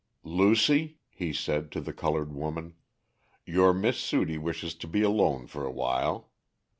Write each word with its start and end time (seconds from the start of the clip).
"Lucy," 0.25 0.97
he 1.11 1.31
said, 1.31 1.71
to 1.71 1.79
the 1.79 1.93
colored 1.93 2.33
woman, 2.33 2.73
"your 3.45 3.71
Miss 3.71 3.99
Sudie 3.99 4.39
wishes 4.39 4.73
to 4.73 4.87
be 4.87 5.03
alone 5.03 5.45
for 5.45 5.63
awhile. 5.63 6.31